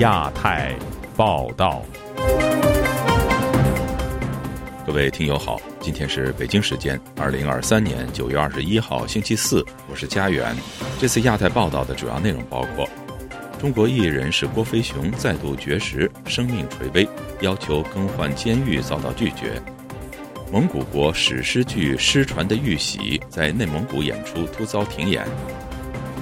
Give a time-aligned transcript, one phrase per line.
[0.00, 0.74] 亚太
[1.14, 1.82] 报道，
[4.86, 10.56] 各位听友好，今天是北京时间二零二三年九月二十一号星期四，我是佳远。
[10.98, 12.88] 这次亚太报道的主要内容包括：
[13.58, 17.06] 中国艺人是郭飞雄再度绝食，生命垂危，
[17.42, 19.60] 要求更换监狱遭到拒绝；
[20.50, 25.26] 蒙古国史诗剧《失传的玉玺》在内蒙古演出突遭停演；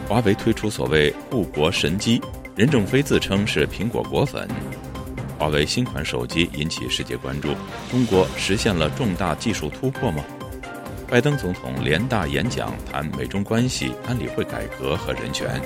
[0.08, 2.20] 华为推出所谓护国神机。
[2.58, 4.48] 任正非自称是苹果果粉，
[5.38, 7.54] 华为新款手机引起世界关注。
[7.88, 10.24] 中国实现了重大技术突破吗？
[11.06, 15.62] 拜登总统联大演讲谈美中关系、安理会改革和人权。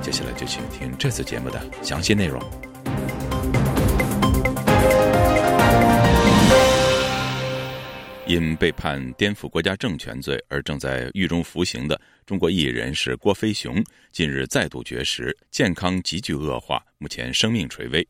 [0.00, 2.40] 接下来就请听这次节目的详细内容。
[8.30, 18.06] 因被判颠覆国家政权罪而正在狱中服刑的中国艺人是郭飞雄，近日再度绝食，健康急剧恶化，目前生命垂危。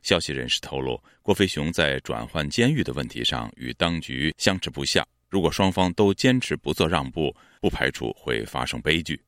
[0.00, 9.20] 消息人士透露，郭飞雄在转换监狱的问题上与当局相持不下，如果双方都坚持不做让步，不排除会发生悲剧。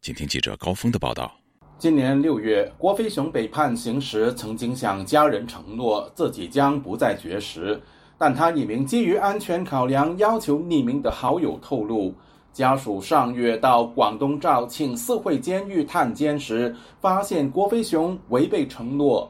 [0.00, 1.36] 请听记者高峰的报道。
[1.76, 7.82] 今年六月，郭飞雄被判刑时，曾经向家人承诺自己将不再绝食。
[8.24, 12.14] 但他一名基于安全考量要求匿名的好友透露，
[12.52, 19.28] 家属上月到广东肇庆四会监狱探监时，发现郭飞雄违背承诺，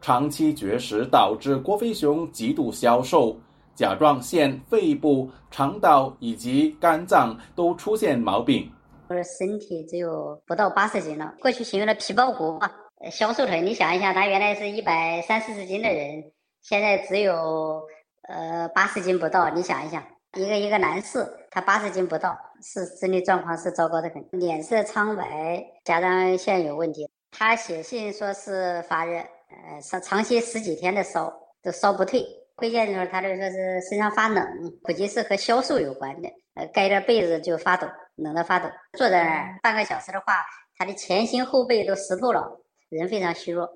[0.00, 3.36] 长期绝食导致郭飞雄极度消瘦，
[3.76, 8.68] 甲状腺、肺部、肠道以及肝脏都出现毛病。
[9.08, 12.68] 我的身体只有不到八十斤了，过去形容的皮包骨啊，
[13.12, 13.60] 消瘦腿。
[13.60, 16.20] 你想一下，他原来是一百三四十斤的人，
[16.62, 17.80] 现在只有。
[18.28, 20.02] 呃，八十斤不到，你想一想，
[20.36, 27.08] 一个一个男士，他八十斤不到，是身体状况是糟糕的很，脸色苍白，甲状腺有问题。
[27.30, 32.24] 他写信说是发热，呃，烧长期十几天的烧都烧不退。
[32.56, 34.46] 回见的时候，他就说是身上发冷，
[34.82, 36.28] 估计是和消瘦有关的。
[36.54, 38.70] 呃，盖着被子就发抖，冷得发抖。
[38.96, 40.44] 坐在那儿半个小时的话，
[40.78, 43.68] 他的前心后背都湿透了，人非常虚弱。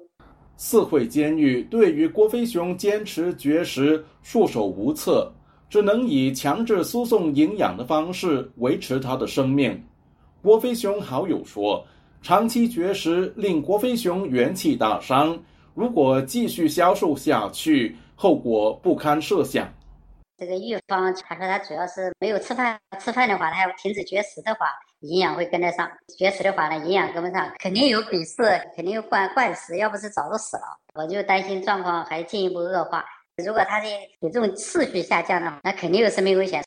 [0.60, 5.32] 四惠监狱对于郭飞雄坚持绝食束手无策，
[5.70, 9.80] 只能以强制输送营养的方式维持他的生命。
[10.42, 11.86] 郭飞雄好友说
[12.22, 15.40] ：“长期绝食令郭飞雄元气大伤，
[15.74, 19.72] 如果继续消瘦下去，后果不堪设想。”
[20.38, 24.66] 这个预防，他说他主要是没有吃饭，吃饭的话，他要停止绝食的话，
[25.00, 25.86] 营养会跟得上；
[26.18, 30.62] 绝食的话呢，营养跟不上，肯定有鄙视，肯定有灌灌食，要不是早就死了。
[30.94, 33.04] 我就担心状况还进一步恶化。
[33.36, 33.86] 如果他的
[34.20, 36.64] 体重持续下降的话，那肯定有生命危险。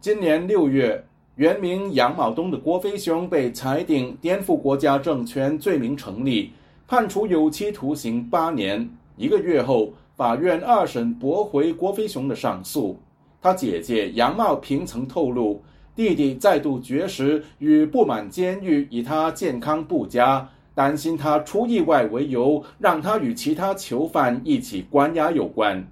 [0.00, 1.04] 今年六月，
[1.34, 6.50] 原名杨茂东的郭飞雄被裁定颠覆国家政权罪名成立，
[6.88, 8.88] 判处有期徒刑八年。
[9.16, 12.98] 一个月后，法院二审驳回郭飞雄的上诉。
[13.42, 15.62] 他姐姐杨茂平曾透露，
[15.96, 25.82] 弟弟再度绝食与不满监狱以他健康不佳、担心他出意外为由，让他与其他囚犯一起关押有关。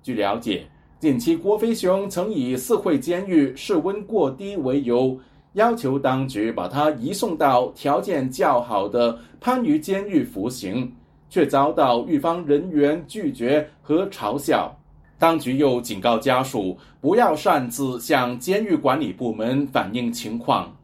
[0.00, 0.64] 据了解，
[1.00, 5.18] 近期郭飞雄曾以四惠监狱室温过低为由，
[5.54, 10.92] 要求当局把他移送到条件较好的番禺监狱服刑，
[11.28, 14.72] 却遭到狱方人员拒绝和嘲笑。
[15.18, 20.74] 当局又警告家属不要擅自向监狱管理部门反映情况。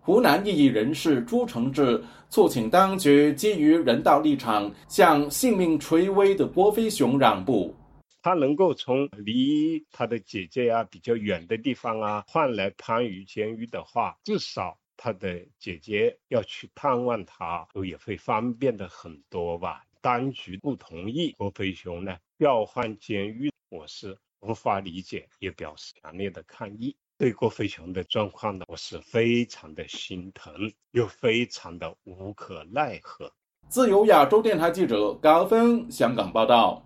[0.00, 7.74] 湖南异议人士朱承志促请当局基于人道立场，向性命垂危的郭飞雄让步。
[8.22, 19.84] 他能够从离他的姐姐呀比较远的地方啊换来番禺监狱的话，至少他的姐姐要去探望他，也会方便的很多吧。
[20.00, 23.50] 当局不同意郭飞雄呢调换监狱。
[23.68, 26.96] 我是无法理解，也表示强烈的抗议。
[27.18, 30.52] 对郭飞雄的状况呢，我是非常的心疼，
[30.92, 33.32] 又非常的无可奈何。
[33.68, 36.80] 自由亚洲电台记者高峰香港报道：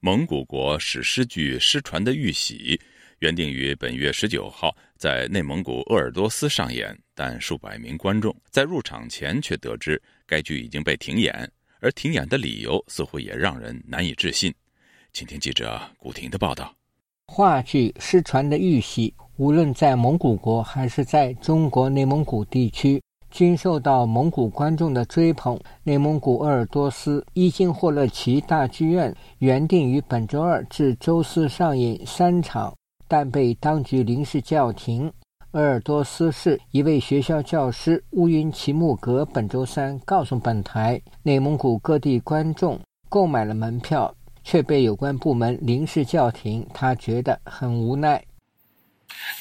[0.00, 2.76] 蒙古国史诗剧《失传的玉玺》
[3.18, 11.50] 原定于本月十九号在内蒙古鄂尔多斯上演，但数百名观众在入场前却得知该剧已经被停演，
[11.80, 14.54] 而停演的理由似乎也让人难以置信。
[15.18, 16.72] 请听记者古婷的报道。
[17.26, 25.58] 话剧《失传的玉玺》，无论在蒙古国还是在中国内蒙古地区，均受到蒙古观众的追捧。
[25.82, 32.72] 内蒙古鄂尔多斯伊金霍勒旗大剧院原定于本周二至周四上映三场，
[33.08, 35.12] 但被当局临时叫停。
[35.50, 42.78] 鄂尔多斯市一位学校教师乌云齐木格本周三告诉本台，内蒙古各地观众
[43.08, 44.14] 购买了门票，
[44.50, 48.24] 却被有关部门临时叫停，他觉得很无奈。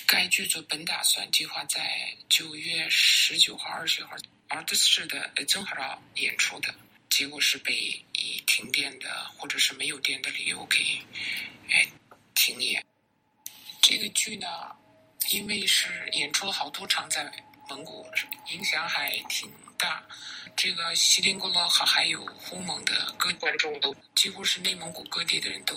[0.05, 4.17] 该剧组本打算计划在九月十九号、二十号
[4.49, 6.75] 鄂尔多斯市的曾哈尔演出的，
[7.09, 7.73] 结果是被
[8.15, 9.07] 以停电的
[9.37, 10.77] 或者是没有电的理由给
[11.69, 11.87] 哎
[12.35, 12.83] 停演。
[13.81, 14.45] 这个剧呢？
[15.31, 17.31] 因为是演出了好多场在
[17.69, 18.05] 蒙古，
[18.51, 20.03] 影响还挺大。
[20.57, 25.75] 这个锡林郭勒和还有呼蒙的各观众都几乎是内蒙古各地的人都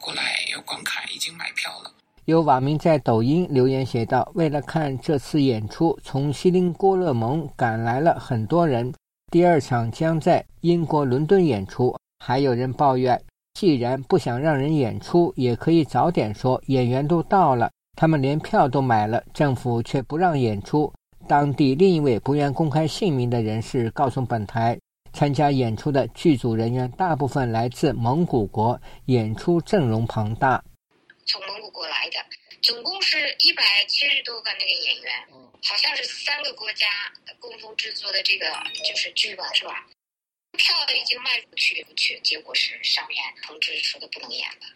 [0.00, 1.92] 过来要观看，已经买票了。
[2.24, 8.92] 有网民在抖音留言写道：“为了看这次演出，从锡林郭勒盟赶来了很多人。
[9.30, 13.22] 第二场将在英国伦敦演出。”还有人抱怨
[13.54, 20.92] ：“既然不想让人演出，也可以早点说，演员都到了。”他们连票都买了，政府却不让演出。
[21.28, 24.78] 当地另一位不愿公开姓名的人士告诉本台，
[25.12, 30.62] 参加演出的剧组人员大部分来自蒙古国，演出阵容庞大。
[31.26, 32.18] 从蒙古国来的，
[32.62, 35.12] 总共是一百七十多个那个演员，
[35.64, 36.86] 好像是三个国家
[37.40, 38.46] 共同制作的这个
[38.84, 39.84] 就是剧吧，是吧？
[40.56, 44.66] 票已经卖出去，去，结果是上面通知说的不能演了。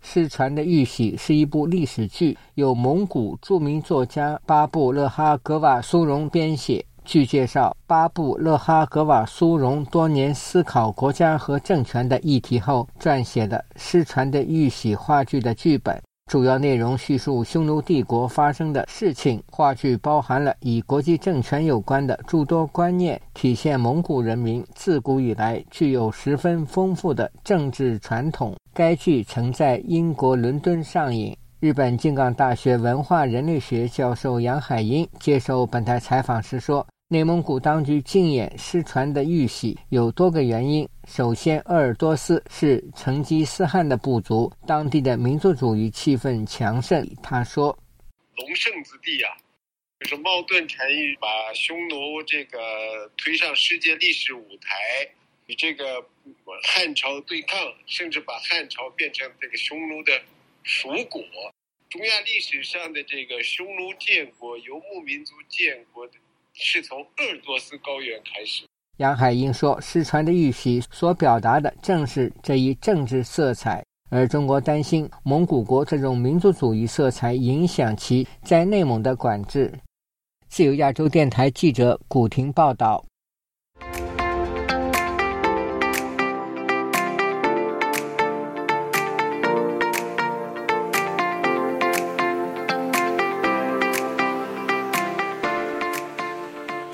[0.00, 6.84] 失传的玉玺是一部历史剧，由蒙古著名作家巴布勒哈格瓦苏荣编写。
[7.04, 16.00] 据介绍，巴布勒哈格瓦苏荣多年思考国家和政权的议题后，撰写的《失传的玉玺》话剧的剧本。
[16.30, 19.42] 主要内容叙述匈奴帝国发生的事情。
[19.50, 28.54] 话剧包含了与国际政权有关的诸多观念，体现蒙古人民自古以来具有十分丰富的政治传统。
[28.72, 31.36] 该剧曾在英国伦敦上映。
[31.60, 36.86] 日本静冈大学文化人类学教授杨海英接受本台采访时说。
[37.12, 40.88] 内蒙古当局禁演失传的玉玺有多个原因。
[41.08, 47.04] 首先，鄂尔多斯是成吉思汗的部族，当地的民族主义气氛强盛。
[47.20, 47.76] 他说
[48.38, 49.34] ：“龙盛之地啊，
[49.98, 52.60] 就是矛盾产于把匈奴这个
[53.16, 55.10] 推上世界历史舞台，
[55.46, 55.84] 与这个
[56.62, 60.12] 汉朝对抗，甚至把汉朝变成这个匈奴的
[60.62, 61.22] 属国。
[61.88, 66.14] 中亚历史上的这个匈奴建国、游牧民族建国的。”
[66.52, 68.64] 是从鄂尔多斯高原开始。
[68.98, 79.72] 杨海英说：“失传的玉玺所表达的正是这一政治色彩，而中国担心蒙古国这种民族主义色彩影响其在内蒙的管制。”
[80.50, 83.06] 自由亚洲电台记者古婷报道。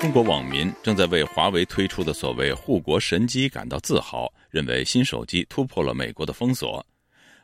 [0.07, 6.83] 中国网民正在为华为推出的所谓“护国神机”感到自豪，认为新手机突破了美国的封锁。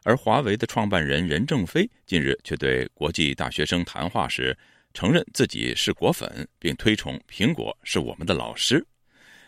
[0.04, 4.57] 而华为的创办人任正非近日却对国际大学生谈话时，
[4.94, 8.81] 承认自己是果粉，并推崇苹果是我们的老师。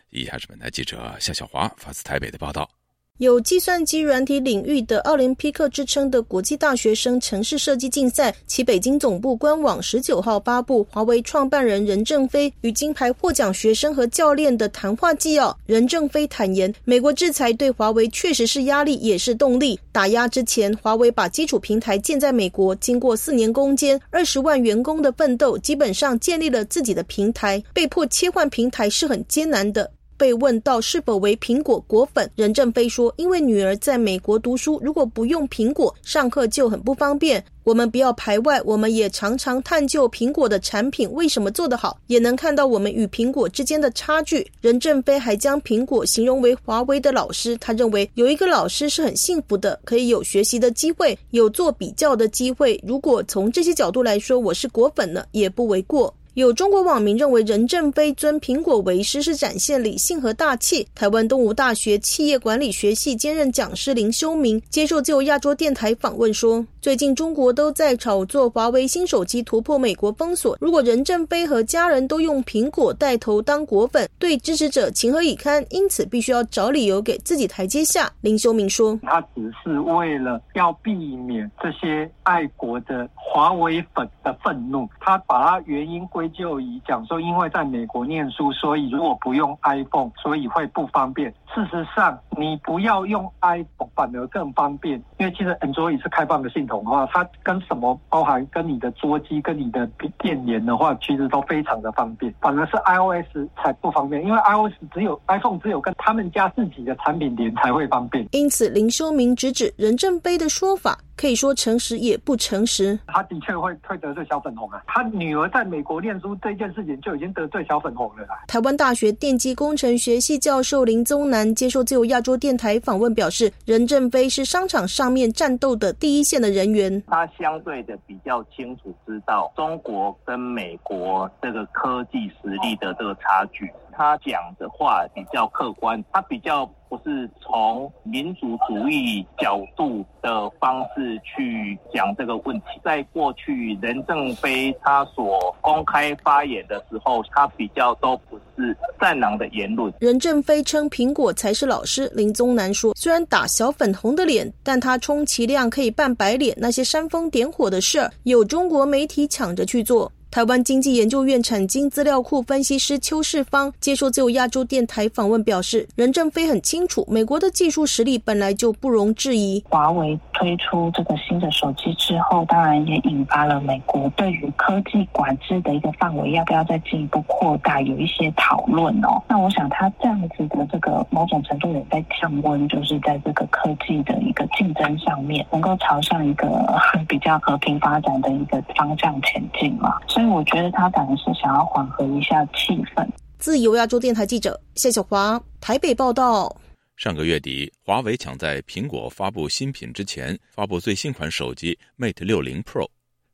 [0.09, 2.69] 以下是本台记者夏小华发自台北的报道。
[3.17, 15.57] 有计算机软体领域的奥林匹克之称的国际大学生城市设计竞赛，其北京总部官网十九号发布华为创办人任正非与金牌获奖学生和教练的谈话纪要。
[15.65, 19.79] 任正非坦言，美国制裁对华为确实是压力，也是动力。
[19.93, 27.63] 打压之前，华为把基础平台建在美国，经过四年攻坚、二十万员工的奋斗，基本上建立了自己的平台。
[27.73, 29.89] 被迫切换平台是很艰难的。
[30.17, 37.43] 被问到是否为苹果果粉，任正非说：“因为女儿在美国读书，如果不用苹果上课就很不方便。
[37.63, 52.79] 我们不要排外，我们也常常探究苹果的产品为什么做得好，也能看到我们与苹果之间的差距。”任正非还将苹果形容为华为的老师，他认为有一个老师是很幸福的，可以有学习的机会，有做比较的机会。
[52.85, 56.13] 如果从这些角度来说，我是果粉呢，也不为过。
[56.35, 60.85] 有中国网民认为任正非尊苹果为师是展现理性和大气。
[60.93, 75.65] 台湾东吴大学企业管理学系兼任讲师林修明接受自由亚洲电台访问说：“最近中国都在炒作华为新手机突破美国封锁，如果任正非和家人都用苹果带头当果粉，对支持者情何以堪？
[75.71, 91.33] 因此必须要找理由给自己台阶下。”林修明说：“他只是为了要避免这些爱国的华为粉的愤怒，他把他原因归。”咎于讲说，因为在美国念书，所以如果不用 iPhone，所以会不方便。
[91.55, 99.87] 事实上，你不要用 iPhone 反而更方便，因为其实 Android 是开放的系统的话，它跟什么包含跟你的桌机、跟你的
[100.19, 102.33] 电联的话，其实都非常的方便。
[102.41, 108.27] 反而是 iOS 才不方便，因为 iOS 只有 iPhone 只有跟他们家自己的产品连才会方便。
[108.31, 110.97] 因此，林修明直指任正非的说法。
[111.17, 112.97] 可以说诚实也不诚实。
[113.07, 114.81] 他的确会会得罪小粉红啊！
[114.87, 118.27] 他女儿在美国念书这件事情就已经得罪小粉红了。
[118.47, 127.01] 台湾大学电机工程学系教授林宗南接受自由亚洲电台访问表示，任正非是商场上面战斗的第一线的人员。
[127.07, 133.71] 他相对的比较清楚知道中国跟美国这个科技实力的这个差距。
[133.95, 142.65] 他讲的话比较客观，他比较不是从民族主义角度的方式去讲这个问题。
[142.83, 149.93] 在过去，任正非他所公开发言的时候，他比较都不是战狼的言论。
[149.99, 156.55] 任正非称苹果才是老师，林宗南说，虽然打小粉红的脸，但他充其量可以扮白脸。
[156.59, 160.11] 那些煽风点火的事儿，有中国媒体抢着去做。
[160.31, 169.63] 台湾经济研究院产经资料库分析师邱世芳接受自由亚洲电台访问表示，任正非很清楚，美国的技术实力本来就不容置疑。
[169.69, 179.23] 华为推出这个新的手机之后，当然也引发了美国对于科技管制的一个范围要不要再进一步扩大，有一些讨论哦。
[179.29, 186.77] 那我想他这样子的这个某种程度也在降温，就是在这个科技的一个竞争上面，能够朝向一个
[187.07, 189.97] 比较和平发展的一个方向前进嘛。
[190.09, 190.24] 所以。
[190.29, 193.07] 我觉得他可能是想要缓和一下气氛。
[193.37, 196.55] 自由亚洲电台记者谢小华台北报道：
[196.95, 202.87] 上个月底，华为抢在苹果发布新品之前发布最新款手机 Mate 六零 Pro。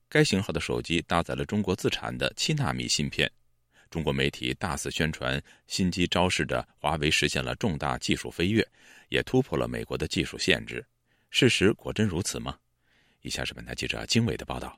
[0.10, 3.32] 该型号的手机搭载了中国自产的七纳米芯片。
[3.90, 8.66] 中国媒体大肆宣传新机，昭示着华为实现了重大技术飞跃，
[9.10, 10.86] 也突破了美国的技术限制。
[11.30, 12.56] 事实果真如此吗？
[13.22, 14.78] 以下是本台记者经纬的报道。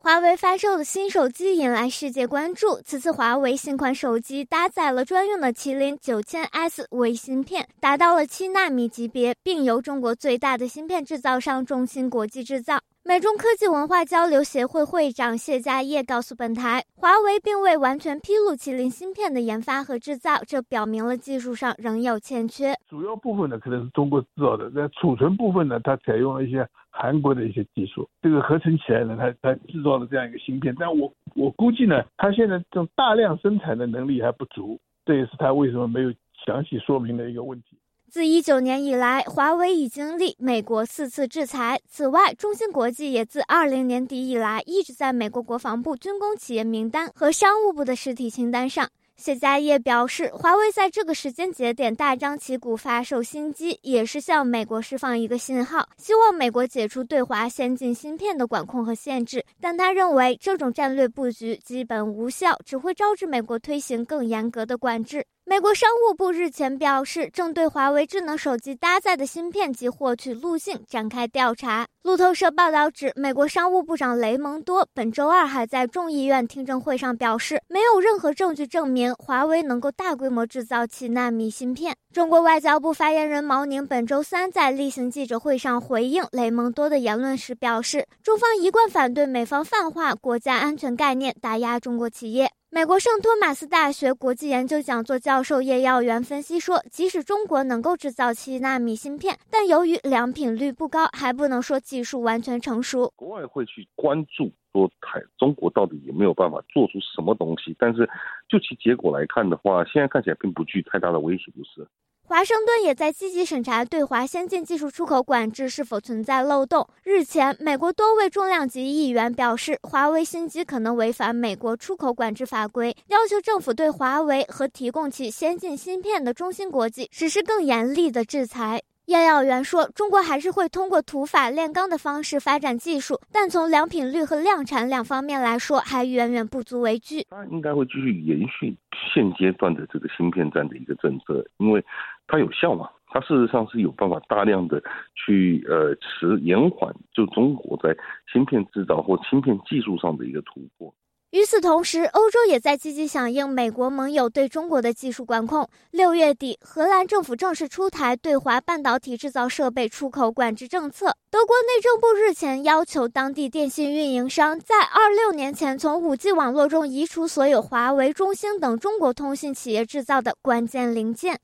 [0.00, 2.80] 华为发售的新手机引来世界关注。
[2.84, 12.80] 此次华为新款手机搭载了专用的麒麟九千 S 微芯片，达到了七纳米级别，并由中国最大的芯片制造商中芯国际制造。
[13.08, 22.74] 美中科技文化交流协会会长谢家业告诉本台，华为并未完全披露麒麟芯片的研发和制造，这表明了技术上仍有欠缺。
[22.86, 30.76] 主要部分呢可能是中国制造的，在储存部分呢，它采用了一些韩国的一些技术，这个合成起来呢，它它制造了这样一个芯片。
[30.78, 36.12] 但我我估计呢，它现在这种大量生产的能力还不足，这也是它为什么没有
[36.44, 37.68] 详细说明的一个问题。
[38.10, 41.78] 自一九年以来，华为已经历美国四次制裁。
[41.86, 48.88] 此外，中芯国际也自二零年底以来一直在美国国防部军工企业名单和商务部的实体清单上。
[49.16, 59.44] 谢家业表示，华为在这个时间节点大张旗鼓发售新机，也是向美国释放一个信号，希望美国解除对华先进芯片的管控和限制。
[59.60, 65.26] 但他认为，这种战略布局基本无效，只会招致美国推行更严格的管制。
[65.48, 71.86] 美国商务部日前表示，正对华为智能手机搭载的芯片及获取路径展开调查。
[72.02, 81.96] 路透社报道指，美国商务部长雷蒙多本周二还在众议院听证会上表示，没有任何证据证明华为能够大规模制造七纳米芯片。
[82.12, 92.50] 中国外交部发言人毛宁本周三在例行记者会上回应雷蒙多的言论时表示，中方一贯反对美方泛化国家安全概念，打压中国企业。
[92.70, 103.10] 美国圣托马斯大学国际研究讲座教授叶耀元分析说，即使中国能够制造七纳米芯片，但由于良品率不高，还不能说技术完全成熟。
[103.16, 107.74] 国外会去关注说，台中国到底有没有办法做出什么东西？
[107.78, 108.06] 但是
[108.50, 111.88] 就其结果来看的话，现在看起来并不具太大的威胁，不是？
[112.28, 116.86] 华盛顿也在积极审查对华先进技术出口管制是否存在漏洞。
[117.02, 128.82] 日前，美国多位重量级议员表示，华为新机可能违反美国出口管制法规，要求政府对华为和提供其先进芯片的中芯国际实施更严厉的制裁。
[129.06, 137.24] 叶耀元说：“中国还是会通过土法炼钢的方式发展技术，但从良品率和量产两方面来说，还远远不足为惧。
[137.30, 138.76] 它应该会继续延续
[139.14, 141.82] 现阶段的这个芯片战的一个政策，因为
[142.28, 142.88] 它有效嘛。
[143.10, 144.80] 它事实上是有办法大量的
[145.14, 147.96] 去呃持延缓就中国在
[148.30, 150.94] 芯片制造或芯片技术上的一个突破。”
[151.32, 155.68] 与此同时，欧洲也在积极响应美国盟友对中国的技术管控。
[155.90, 161.14] 六月底，荷兰政府正式出台对华半导体制造设备出口管制政策。
[161.30, 171.38] 德国内政部日前要求当地电信运营商在二六年前从五 G 网络中移除所有华为、中兴等中国通信企业制造的关键零件。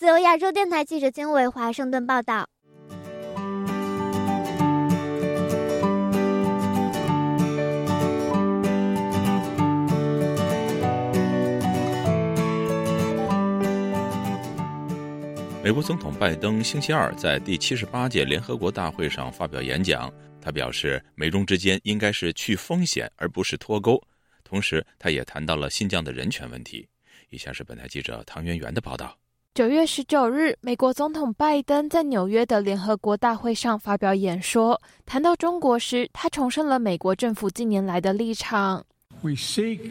[0.00, 2.48] 自由亚洲电台记者金伟华盛顿报道。
[15.62, 24.02] 美国总统拜登星期二在第七十八届联合国大会上发表演讲，他表示美中之间应该是去风险而不是脱钩。
[24.42, 26.88] 同时，他也谈到了新疆的人权问题。
[27.28, 29.14] 以下是本台记者唐媛媛的报道。
[29.52, 38.84] 九月十九日，美国总统拜登在纽约的联合国大会上发表演说，谈到中国时，他重申了美国政府近年来的立场。
[39.22, 39.90] We seek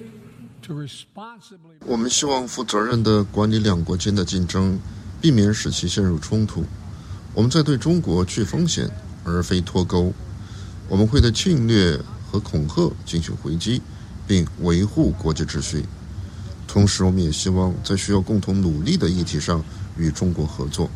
[0.62, 1.76] to responsibly...
[1.86, 4.80] 我们希望负责任的管理两国间的竞争。
[5.22, 6.64] 避免使其陷入冲突，
[7.34, 8.90] 我们在对中国去风险
[9.26, 10.14] 而非脱钩。
[10.88, 12.00] 我们会对侵略
[12.32, 13.82] 和恐吓进行回击，
[14.26, 15.84] 并维护国际秩序。
[16.72, 19.60] 同时，我们也希望在需要共同努力的议题上
[19.98, 20.88] 与中国合作。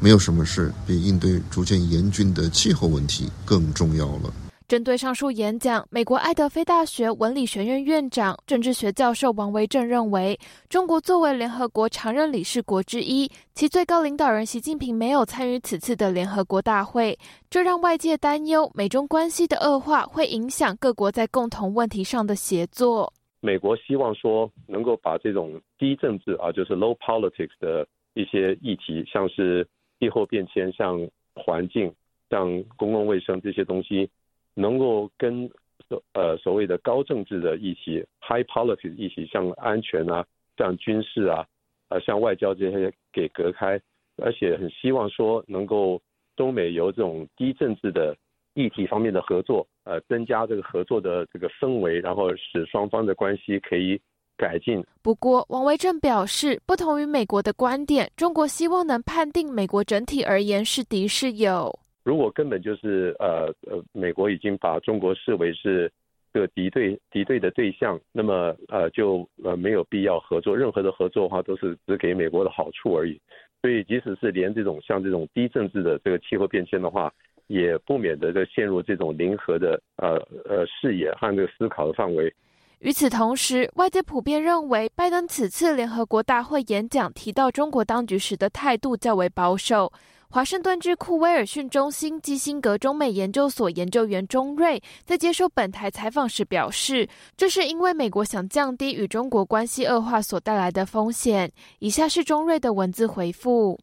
[0.00, 4.32] 没有什么事比应对逐渐严峻的气候问题更重要了。
[4.66, 10.38] 针对上述演讲，美国爱德菲大学文理学院院长、政治学教授王维正认为，
[10.70, 17.18] 中国作为联合国常任理事国之一，其最高领导人习近平没有参与此次的联合国大会，
[17.50, 23.12] 这让外界担忧美中关系的恶化会影响各国在共同问题上的协作。
[23.40, 29.66] 美国希望说能够把这种低政治啊，就是 low politics 的一些议题，像是
[29.98, 31.92] 气候变迁、像环境、
[32.28, 34.08] 像公共卫生这些东西。
[34.54, 35.48] 能够跟
[35.88, 40.26] 所呃所谓的高政治的议题 （high politics） 议题，像安全啊、
[40.58, 41.46] 像军事啊、
[41.88, 43.80] 呃像外交这些给隔开，
[44.16, 46.02] 而且很希望说能够
[46.36, 48.14] 中美由这种低政治的
[48.54, 54.00] 议题方面的合作，呃增加这个合作的这个氛围，然后使双方的关系可以
[54.36, 54.84] 改进。
[55.02, 61.78] 不过，王维正表示，不同于美国的观点，中国希望能判定美国整体而言是敌是友。
[62.02, 65.90] 如果根本就是呃呃，美国已经把中国视为是
[66.32, 73.20] 个敌对敌对的对象，那么呃就呃没有必要合作，任何的合作的话都是只给美国的好处而已。
[73.60, 77.12] 所以即使是连这种像这种低政治的这个气候变迁的话，
[77.50, 80.10] 也不免得的陷入这种零和的呃
[80.48, 82.32] 呃视野和这个思考的范围。
[82.78, 89.92] 与此同时，外界普遍认为，拜登此次联合国大会演讲提到中国当局时的态度较为保守。
[90.30, 101.50] 华盛顿智库威尔逊中心基辛格中美研究所研究员钟瑞在接受本台采访时表示，这是因为美国想降低与中国关系恶化所带来的风险。
[101.80, 103.76] 以下是钟瑞的文字回复。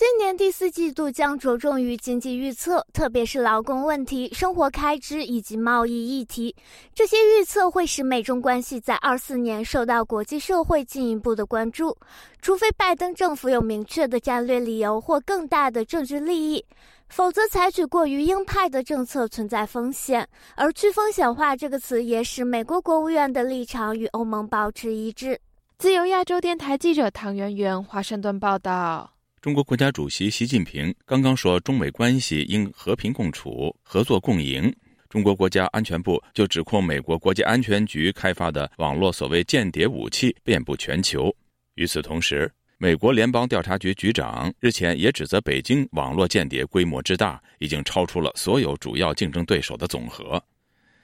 [0.00, 6.56] 今年第四季度将着重于经济预测，特别是劳工问题、生活开支以及贸易议题。
[6.94, 11.94] 这些预测会使美中关系在二四年受到国际社会进一步的关注，
[12.40, 16.64] 除非拜登政府有明确的战略理由或更大的政治利益，
[17.10, 20.26] 否则采取过于鹰派的政策存在风险。
[20.56, 25.38] 而“去风险化”这个词也使美国国务院的立场与欧盟保持一致。
[25.76, 29.10] 自由亚洲电台记者唐媛媛华盛顿报道。
[29.40, 34.70] 中国国家主席习近平刚刚说，中美关系应和平共处、合作共赢。
[35.08, 41.34] 中国国家安全部就指控美国国家安全局开发的网络所谓间谍武器遍布全球。
[41.76, 50.42] 与此同时，美国联邦调查局局长日前也指责北京网络间谍规模之大，已经超出了所有主要竞争对手的总和。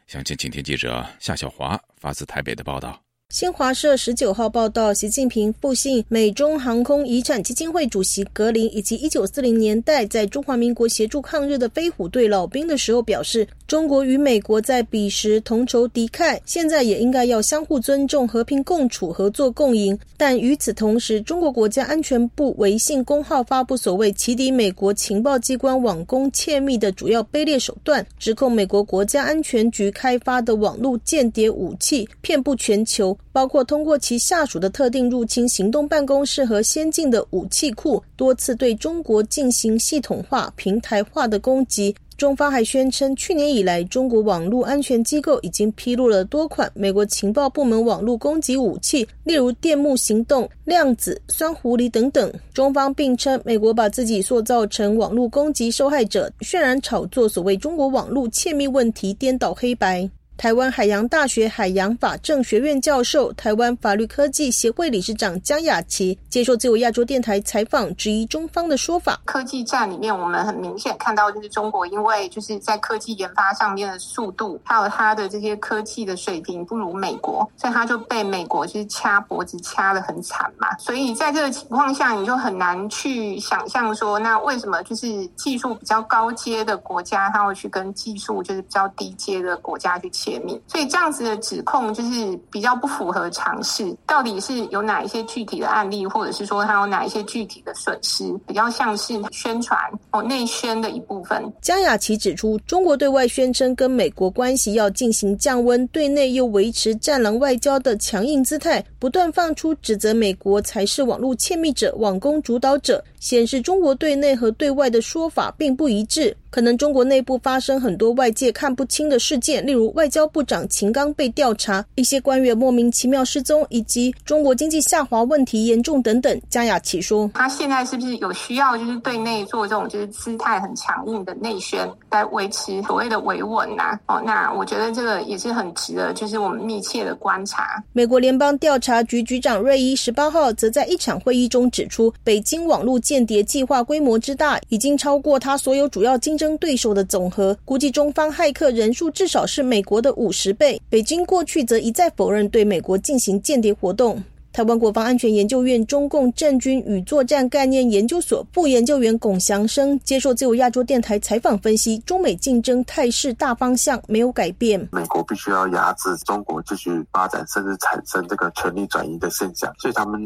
[0.06, 3.05] 详情，请听记者夏小华发自台北的报道。
[3.28, 19.98] 新华社十九号报道，习近平复信美中航空遗产基金会主席格林，以及一九四零年代在中华民国协助抗日的飞虎队老兵的时候，表示中国与美国在彼时同仇敌忾，现在也应该要相互尊重、和平共处、合作共赢。
[20.16, 33.15] 但与此同时，中国国家安全部微信公号发布所谓起底美国情报机关网攻窃密的主要卑劣手段，指控美国国家安全局开发的网络间谍武器遍布全球。
[33.32, 41.94] 包括通过其下属的特定入侵行动办公室和先进的武器库，多次对中国进行系统化、平台化的攻击。
[42.16, 52.32] 中方还宣称，去年以来，中国网络安全机构已经披露了多款美国情报部门网络攻击武器，例如电幕行动、量子、酸狐狸等等。
[52.54, 60.08] 中方并称，美国把自己塑造成网络攻击受害者，渲染炒作所谓中国网络窃密问题，颠倒黑白。
[60.36, 69.18] 台湾海洋大学海洋法政学院教授、台湾法律科技协会理事长江雅琪接受自由亚洲电台采访，质疑中方的说法。
[69.24, 80.68] 科技战里面，我们很明显看到，就是中国因为就是在科技研发上面的速度，还有它的这些科技的水平不如美国，所以它就被美国就是掐脖子掐得很惨嘛。
[80.76, 90.25] 所以在这个情况下，你就很难去想象说，那为什么就是技术比较高阶的国家，它会去跟技术就是比较低阶的国家去？
[90.26, 93.96] 泄密，所以这样子的指控就是比较不符合常识。
[94.06, 99.78] 到底是有哪一些具体的案例，或者是说它有哪一些具体的损失，比较像是宣传
[100.10, 101.40] 哦内宣的一部分。
[101.62, 116.36] 江雅琪指出，中国对外宣称跟美国关系要进行降温，对内又维持战狼外交的强硬姿态，不断放出指责美国才是网络窃密者、网攻主导者，显示中国对内和对外的说法并不一致。
[116.48, 126.40] 可能中国内部发生很多外界看不清的事件，例如外交部长秦刚被调查，一些官员莫名其妙失踪，以及中国经济下滑问题严重等等。
[126.48, 133.98] 江雅琪说：“他现在是不是有需要，就是对内做这种就是姿态很强硬的内宣，来维持所谓的维稳呐？
[134.06, 146.54] 哦，那我觉得这个也是很值得，就是我们密切的观察。”美国联邦调查局局长瑞伊十八号则在一场会议中指出，北京网络间谍计划规模之大，已经超过他所有主要竞争。
[146.58, 150.78] 对手的总和，估计中方骇客人数至少是美国的五十倍。
[150.90, 154.22] 北京过去则一再否认对美国进行间谍活动。
[154.56, 164.80] 台湾国防安全研究院中共政军与作战概念研究所副研究员龚祥生接受自由亚洲电台采访分析，中美竞争态势大方向没有改变。
[164.90, 170.18] 美国必须要压制中国继续发展，甚至产生这个权力转移的现象，所以他们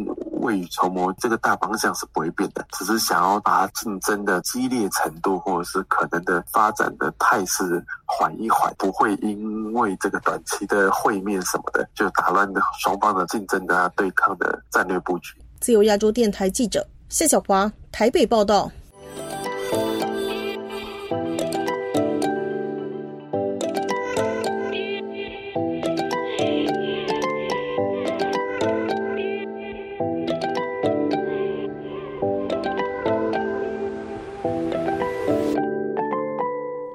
[0.43, 14.09] 未雨绸缪，这个大方向是不会变的，只是想要把竞争的激烈程度或者是可能的发展的态势缓一缓，不会因为这个短期的会面什么的就打乱的双方的竞争的对。
[14.37, 15.35] 的战略布局。
[15.61, 18.71] 自由亚洲电台记者谢小华台北报道。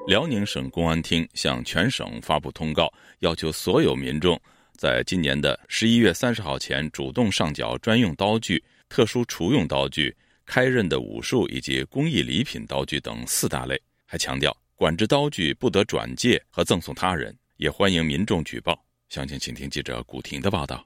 [0.06, 4.40] 辽宁省公安厅向全省发布通告，要求所有民众。
[4.76, 13.80] 在今年的十一月三十号前，主动上缴专用刀具、特殊厨用刀具、开刃的武术以及工艺礼品刀具等四大类。
[14.04, 18.78] 还强调，管制刀具不得转借和赠送他人，也欢迎民众举报。
[19.08, 20.84] 详情，请听记者古婷的报道。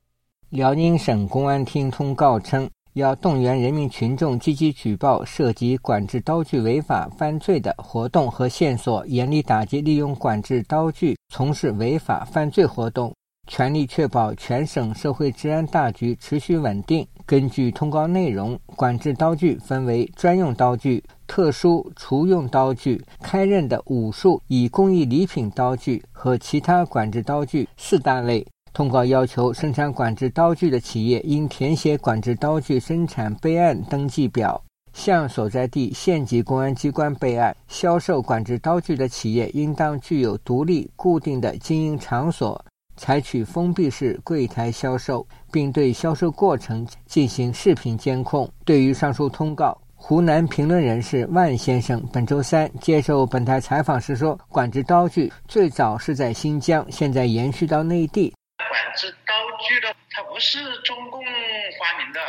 [0.50, 13.14] 辽宁省公安厅通告称，要动员人民群众积极举报涉及管制刀具违法犯罪的活动和线索，严厉打击利用管制刀具从事违法犯罪活动。
[13.50, 17.04] 全力确保全省社会治安大局持续稳定。
[17.26, 28.46] 根据通告内容，管制刀具分为专用刀具、特殊厨用刀具、开刃的武术以工艺礼品刀具和其他管制刀具四大类。
[28.72, 37.56] 通告要求，生产管制刀具的企业应填写管制刀具生产备案登记表，向所在地县级公安机关备案。
[37.66, 42.64] 销售管制刀具的企业应当具有独立固定的经营场所。
[43.00, 48.46] 采取封闭式柜台销售，并对销售过程进行视频监控。
[48.62, 58.34] 对于上述通告，湖南评论人士万先生本周三接受本台采访时说：“管制刀具最早是在新疆，现在延续到内地。
[58.58, 59.32] 管制刀
[59.66, 62.20] 具的，它不是中共发明的，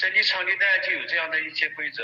[0.00, 2.02] 在历朝历代就有这样的一些规则。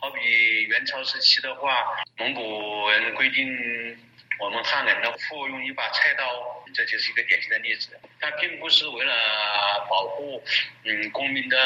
[0.00, 1.68] 好比元朝时期的话，
[2.16, 2.40] 蒙古
[2.88, 3.46] 人规定。”
[4.40, 6.24] 我们汉人的复用一把菜刀，
[6.74, 7.88] 这就是一个典型的例子。
[8.20, 9.12] 它并不是为了
[9.88, 10.42] 保护
[10.84, 11.56] 嗯公民的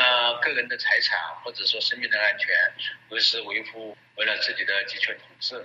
[0.43, 2.49] 个人的财产或者说生命的安全，
[3.11, 5.65] 而是维护为了自己的集权统治。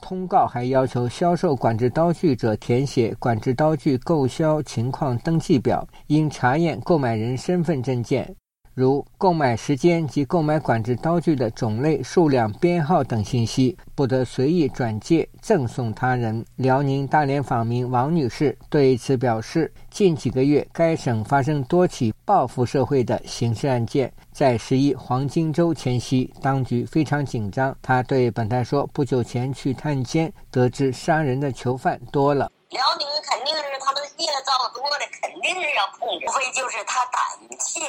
[0.00, 8.36] 通告还要求销售管制刀具者填写管制刀具购销情况登记表，应查验购买人身份证件。
[8.78, 16.46] 如购买时间及购买管制刀具的种类、数量、编号等信息，不得随意转借、赠送他人。
[16.54, 27.76] 辽宁大连访民王女士对此表示，近几个月该省发生多起报复社会的刑事案件，在十一黄金周前夕，当局非常紧张。
[27.82, 32.48] 她对本台说，不久前去探监，得知杀人的囚犯多了。
[32.70, 37.80] 辽宁肯定是他们业障多的，肯定是要控制，无非就是他胆怯。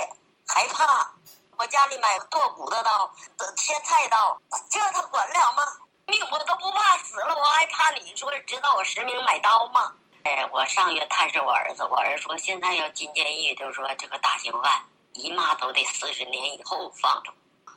[0.51, 1.07] 害怕，
[1.57, 3.11] 我家里买剁骨的刀、
[3.55, 4.35] 切菜刀，
[4.67, 5.63] 这他管了吗？
[6.07, 9.93] 命我都不怕死了，我还怕你说知道我实名买刀吗？
[10.23, 14.81] 哎我上月探视我儿子，我儿子说现在要进监狱，就说这个大刑犯
[15.13, 17.31] 姨妈都得四十年以后放出。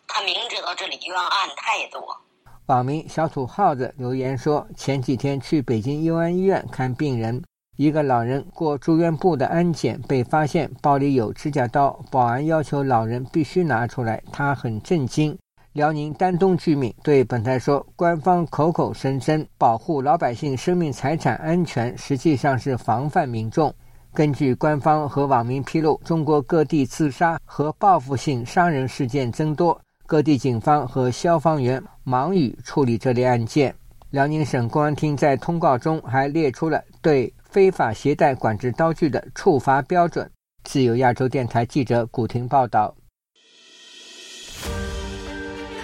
[0.09, 2.19] 他明知道这里冤案太多。
[2.67, 7.45] 网民小土耗子留言说：前几天去北京佑安医院看病人，
[7.83, 15.37] 一个老人过住院部的安检，被发现包里有指甲刀，保安要求老人必须拿出来，他很震惊。
[15.73, 23.75] 辽宁丹东居民对本台说：“官方口口声声保护老百姓生命财产安全，实际上是防范民众。”
[24.15, 33.75] 根据官方和网民披露，中国各地自杀和报复性杀人事件增多，各地警方和消防员忙于处理这类案件。
[34.11, 40.31] 辽宁省公安厅在通告中还列出了对非法携带管制刀具的处罚标准。
[40.65, 42.95] 自由亚洲电台记者古婷报道。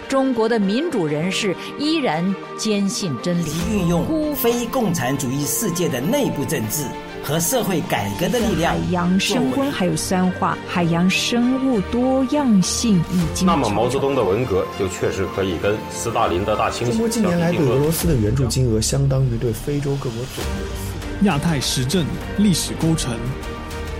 [0.09, 6.87] 中国的民主人士依然坚信真理，运用非共产主义世界的内部政治
[7.23, 8.73] 和社会改革的力量。
[8.73, 13.47] 海洋升温还有酸化，海洋生物多样性已经。
[13.47, 16.93] 那么毛泽东的文革就确实可以跟斯大林的大清洗。
[16.93, 20.98] 中国近年来对俄罗斯的援助金额相当于对非洲各国总和。
[21.23, 22.07] 亚太时政
[22.39, 23.19] 历史构成，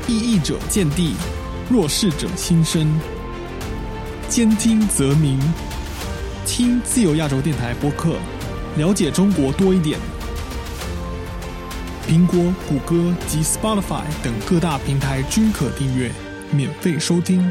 [0.07, 1.15] 异议者见地，
[1.69, 2.89] 弱势者心声，
[4.29, 5.41] 兼听则明。
[6.47, 8.15] 听自由亚洲电台播客，
[8.77, 9.99] 了解中国多一点。
[12.07, 16.13] 苹果、谷歌及 Spotify 等各大平台均可订阅，
[16.53, 17.51] 免费收听。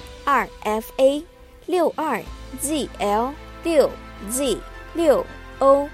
[0.31, 1.21] r f a
[1.65, 2.23] 六二
[2.61, 3.33] z l
[3.65, 3.89] 六
[4.29, 4.57] z
[4.93, 5.25] 六
[5.59, 5.89] o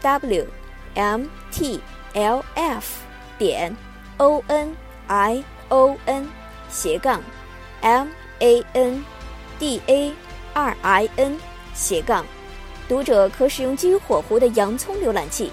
[0.00, 0.46] w
[0.94, 1.78] m t
[2.14, 3.02] l f
[3.36, 3.76] 点
[4.16, 4.74] o n
[5.08, 6.26] i o n
[6.70, 7.22] 斜杠
[7.82, 9.04] m a n
[9.58, 10.12] d a
[10.54, 11.38] r i n
[11.74, 12.24] 斜杠，
[12.88, 15.50] 读者可使用基于火狐的洋葱浏览器，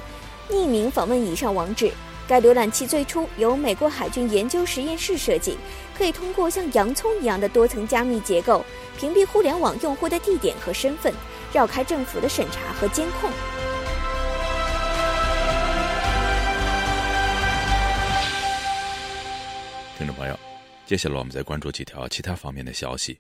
[0.49, 1.91] 匿名访问以上网址。
[2.25, 5.57] 该浏览器最初由美国海军研究实验室设计，
[5.99, 8.65] 可以通过像洋葱一样的多层加密结构，
[8.97, 11.13] 屏蔽互联网用户的地点和身份，
[11.51, 13.29] 绕开政府的审查和监控。
[19.97, 20.39] 听众朋友，
[20.85, 23.19] 接下来我们再关注几条其他方面的消息。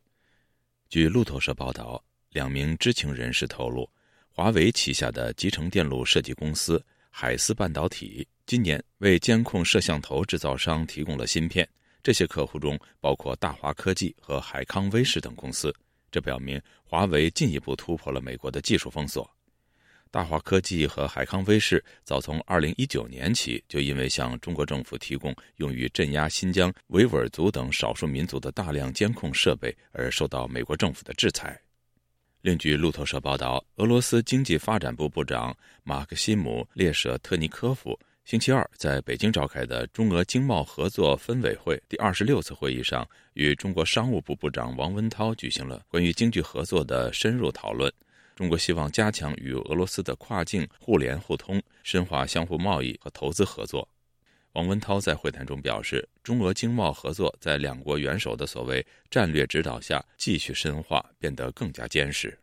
[0.87, 3.89] 据路透社报道，两名知情人士透露，
[4.29, 11.67] 华为旗下的集成电路设计公司海思半导体今年为监控摄像头制造商提供了芯片，
[12.01, 15.73] 这些客户中包括大华科技和海康威视等公司。
[16.11, 19.29] 这表明华为进一步突破了美国的技术封锁。
[20.11, 31.61] 大华科技和海康威视早从2019年起就因为向中国政府提供用于镇压新疆维吾尔族等少数民族的大量监控设备而受到美国政府的制裁。
[32.41, 47.91] 另据路透社报道，俄罗斯经济发展部部长马克西姆·列舍特尼科夫星期二在北京召开的中俄经贸合作分委会第二十六次会议上，与中国商务部部长王文涛举行了关于经济合作的深入讨论。
[48.35, 53.89] 中国希望加强与俄罗斯的跨境互联互通，深化相互贸易和投资合作。
[54.51, 62.37] 王文涛在会谈中表示，中俄经贸合作在两国元首的所谓战略指导下继续深化，变得更加坚实。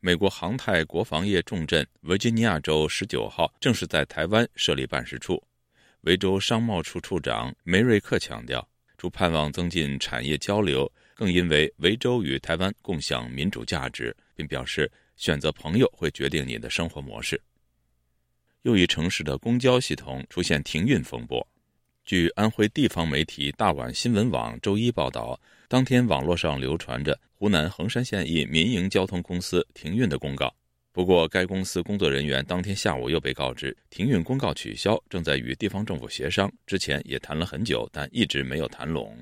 [0.00, 5.42] 美国航太国防业重镇维吉尼亚州十九号正式在台湾设立办事处。
[6.02, 14.16] 维州商贸处处长梅瑞克强调，除盼望增进产业交流，更因为维州与台湾共享民主价值。
[14.36, 17.40] 并表示，选择朋友会决定你的生活模式。
[18.62, 21.44] 又一城市的公交系统出现停运风波。
[22.04, 30.52] 据安徽地方媒体大碗新闻网周一报道，当天网络上流传着湖南衡山县一民营交通公司停运的公告。
[30.90, 36.52] 不过，该公司工作人员当天下午又被告知，停运公告取消，正在与地方政府协商。
[36.66, 39.16] 之前也谈了很久，但一直没有谈拢。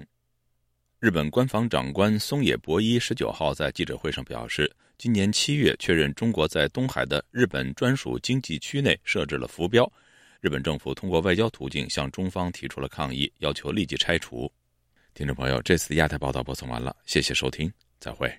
[0.98, 4.74] 日本官方长官松野博一十九号在记者会上表示。
[4.96, 9.86] 今年七月，确认中国在东海的日本专属经济区内设置了浮标。
[10.40, 14.50] 日本政府通过外交途径向中方提出了抗议，要求立即拆除。
[15.12, 18.32] 听众朋友，这次的亚太报道播送完了，谢谢收听，再会。